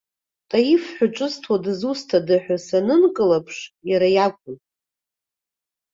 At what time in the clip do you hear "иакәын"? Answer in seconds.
4.15-4.57